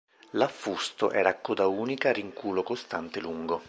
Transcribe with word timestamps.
L'affusto 0.31 1.11
era 1.11 1.29
a 1.29 1.35
coda 1.37 1.67
unica 1.67 2.09
a 2.09 2.11
rinculo 2.13 2.63
costante 2.63 3.19
lungo. 3.19 3.59